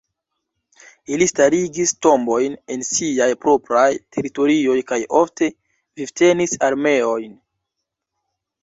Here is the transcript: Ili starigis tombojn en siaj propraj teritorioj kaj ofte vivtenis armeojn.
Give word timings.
Ili 1.15 1.27
starigis 1.31 1.93
tombojn 2.05 2.55
en 2.77 2.85
siaj 2.89 3.27
propraj 3.45 3.87
teritorioj 4.17 4.79
kaj 4.95 5.01
ofte 5.23 5.53
vivtenis 6.03 6.61
armeojn. 6.71 7.31